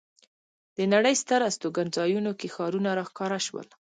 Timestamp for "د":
0.77-0.79